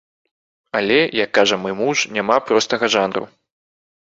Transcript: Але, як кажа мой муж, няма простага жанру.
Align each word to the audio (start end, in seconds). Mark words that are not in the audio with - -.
Але, 0.77 0.97
як 1.23 1.29
кажа 1.39 1.59
мой 1.65 1.75
муж, 1.81 1.97
няма 2.15 2.39
простага 2.49 2.85
жанру. 2.99 3.23